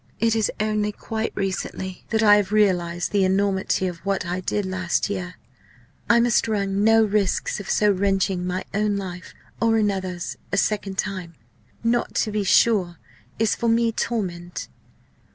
[0.19, 4.65] It is only quite recently that I have realised the enormity of what I did
[4.65, 5.35] last year.
[6.09, 10.97] I must run no risks of so wrenching my own life or another's a second
[10.97, 11.35] time.
[11.83, 12.97] Not to be sure
[13.37, 14.69] is for me torment.